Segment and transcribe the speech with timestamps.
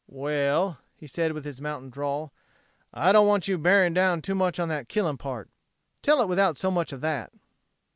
[0.07, 2.33] "Well," he said with his mountain drawl,
[2.91, 5.47] "I don't want you bearing down too much on that killing part.
[6.01, 7.31] Tell it without so much of that!"